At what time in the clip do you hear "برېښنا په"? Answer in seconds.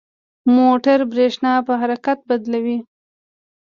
1.11-1.73